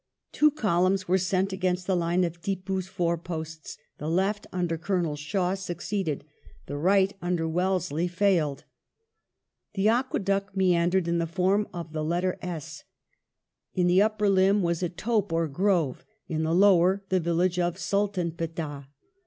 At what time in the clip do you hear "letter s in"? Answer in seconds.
12.03-13.85